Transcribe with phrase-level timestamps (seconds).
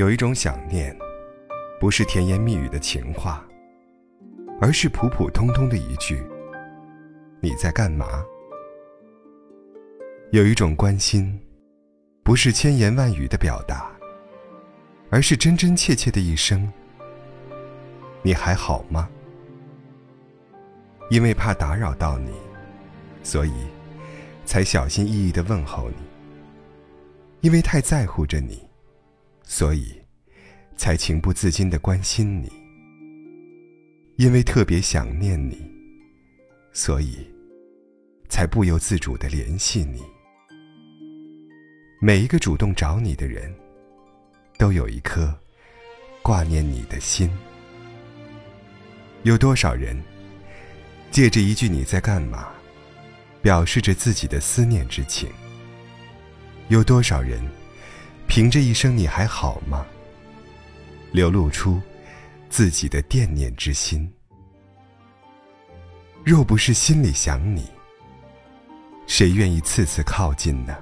[0.00, 0.96] 有一种想念，
[1.78, 3.46] 不是甜言蜜语的情话，
[4.58, 6.26] 而是普普通通的一句
[7.42, 8.24] “你在干嘛”。
[10.32, 11.38] 有一种关心，
[12.22, 13.90] 不是千言万语的表达，
[15.10, 16.66] 而是真真切切的一声
[18.24, 19.06] “你还好吗”。
[21.10, 22.32] 因为怕打扰到你，
[23.22, 23.52] 所以
[24.46, 25.96] 才小心翼翼的问候你；
[27.42, 28.66] 因为太在乎着你，
[29.52, 30.00] 所以
[30.76, 32.48] 才情不自禁的关心你；
[34.14, 35.60] 因为特别想念你，
[36.72, 37.16] 所以
[38.28, 40.00] 才不由自主的联系你。
[42.00, 43.52] 每一个主动找你的人，
[44.56, 45.36] 都有一颗
[46.22, 47.28] 挂念你的心。
[49.24, 50.00] 有多少人？
[51.10, 52.50] 借着一句“你在干嘛”，
[53.42, 55.28] 表示着自己的思念之情。
[56.68, 57.42] 有多少人，
[58.30, 59.84] 凭着一声“你还好吗”，
[61.10, 61.82] 流露出
[62.48, 64.08] 自己的惦念之心。
[66.22, 67.64] 若不是心里想你，
[69.08, 70.78] 谁愿意次次靠近呢？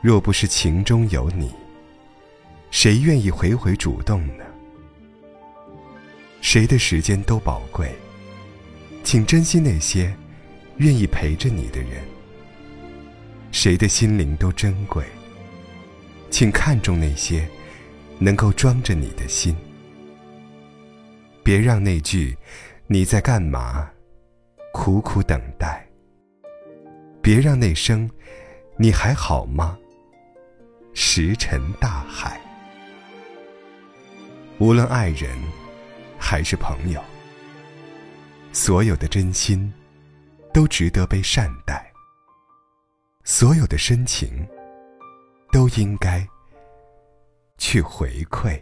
[0.00, 1.52] 若不是情中有你，
[2.70, 4.44] 谁愿意回回主动呢？
[6.40, 7.92] 谁的时间都宝贵。
[9.02, 10.16] 请珍惜那些
[10.76, 12.04] 愿意陪着你的人，
[13.50, 15.04] 谁的心灵都珍贵。
[16.32, 17.46] 请看重那些
[18.18, 19.54] 能够装着你的心，
[21.44, 22.34] 别让那句
[22.88, 23.88] “你在干嘛”
[24.72, 25.86] 苦苦等待，
[27.20, 28.10] 别让那声
[28.78, 29.78] “你还好吗”
[30.94, 32.40] 石沉大海。
[34.58, 35.30] 无论爱人
[36.18, 37.00] 还是朋友。
[38.54, 39.70] 所有的真心，
[40.52, 41.76] 都值得被善待；
[43.22, 44.46] 所有的深情，
[45.52, 46.26] 都应该
[47.58, 48.58] 去回馈。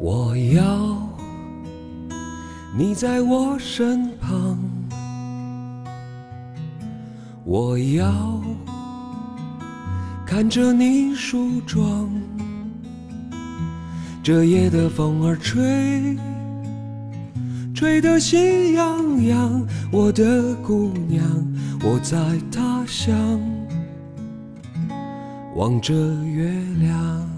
[0.00, 0.96] 我要
[2.74, 4.58] 你在我身旁，
[7.44, 8.40] 我要
[10.34, 12.08] 看着你梳妆。
[14.22, 16.16] 这夜的风儿吹，
[17.74, 19.66] 吹得心痒痒。
[19.92, 21.22] 我的姑娘，
[21.84, 22.16] 我在
[22.50, 23.14] 他乡
[25.54, 25.92] 望着
[26.24, 26.50] 月
[26.80, 27.30] 亮，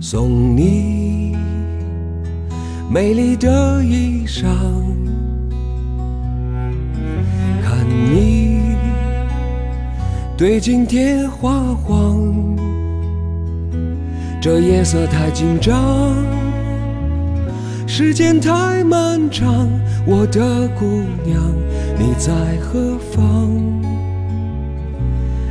[0.00, 1.36] 送你。
[2.90, 4.46] 美丽的衣裳，
[10.38, 12.56] 对镜贴花黄，
[14.40, 16.14] 这夜色太紧张，
[17.88, 19.68] 时间太漫长，
[20.06, 21.42] 我的姑娘
[21.98, 23.50] 你在何方？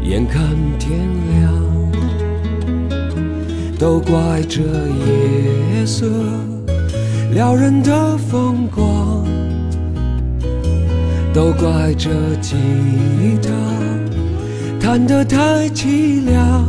[0.00, 0.44] 眼看
[0.78, 0.96] 天
[1.40, 1.52] 亮，
[3.80, 6.06] 都怪这夜色。
[7.32, 9.26] 撩人的风光，
[11.34, 12.54] 都怪这吉
[13.42, 13.50] 他
[14.88, 16.64] 弹得太凄凉。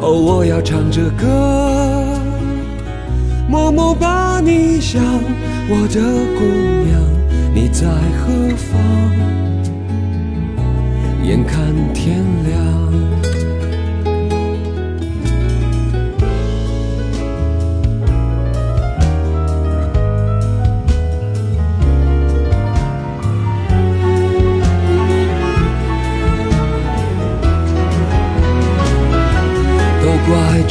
[0.00, 1.26] 哦，我要唱着歌，
[3.48, 5.02] 默默把你想，
[5.68, 6.00] 我的
[6.38, 6.44] 姑
[6.86, 7.02] 娘，
[7.52, 7.88] 你在
[8.20, 8.78] 何方？
[11.24, 12.56] 眼看天亮。